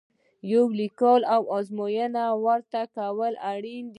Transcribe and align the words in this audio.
یوه 0.51 0.71
لیکلې 0.79 1.27
ازموینه 1.55 2.25
ورکول 2.45 3.33
اړین 3.51 3.85
دي. 3.85 3.89